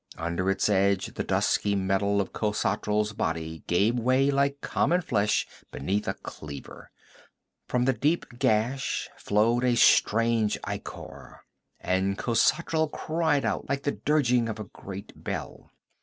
Under 0.17 0.49
its 0.49 0.67
edge 0.67 1.13
the 1.13 1.23
dusky 1.23 1.75
metal 1.75 2.21
of 2.21 2.33
Khosatral's 2.33 3.13
body 3.13 3.61
gave 3.67 3.99
way 3.99 4.31
like 4.31 4.59
common 4.59 4.99
flesh 5.01 5.45
beneath 5.71 6.07
a 6.07 6.15
cleaver. 6.15 6.89
From 7.67 7.85
the 7.85 7.93
deep 7.93 8.39
gash 8.39 9.07
flowed 9.15 9.63
a 9.63 9.75
strange 9.75 10.57
ichor, 10.63 11.45
and 11.79 12.17
Khosatral 12.17 12.91
cried 12.91 13.45
out 13.45 13.69
like 13.69 13.83
the 13.83 13.91
dirging 14.03 14.49
of 14.49 14.59
a 14.59 14.63
great 14.73 15.23
bell. 15.23 15.69